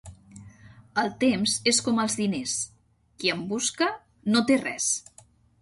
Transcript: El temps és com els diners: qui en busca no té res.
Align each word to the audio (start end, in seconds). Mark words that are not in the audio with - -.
El 1.01 1.11
temps 1.23 1.53
és 1.73 1.81
com 1.89 2.01
els 2.05 2.17
diners: 2.21 2.55
qui 3.21 3.35
en 3.37 3.47
busca 3.55 3.93
no 4.35 4.47
té 4.51 4.63
res. 4.67 4.93